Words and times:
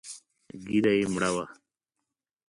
ږيره 0.63 0.91
يې 0.99 1.05
مړه 1.13 1.29
وه. 1.35 1.45